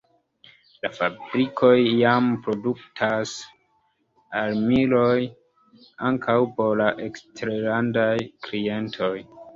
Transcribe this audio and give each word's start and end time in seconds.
La 0.83 0.89
fabrikoj 0.93 1.73
jam 1.81 2.29
produktas 2.47 3.35
armilojn 4.41 5.29
ankaŭ 6.13 6.39
por 6.59 6.83
la 6.83 6.91
eksterlandaj 7.09 8.15
klientoj. 8.49 9.17